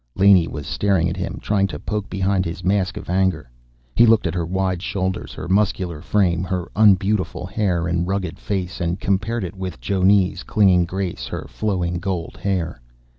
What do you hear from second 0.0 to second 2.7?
Laney was staring at him, trying to poke behind his